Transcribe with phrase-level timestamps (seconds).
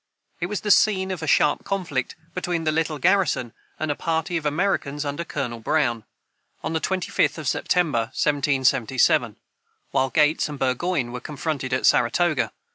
[0.39, 4.35] It was the scene of a sharp conflict between the little garrison and a party
[4.35, 6.05] of Americans under Colonel Brown,
[6.63, 9.35] on the 25th of September, 1777,
[9.91, 12.51] while Gates and Burgoyne were confronted at Saratoga.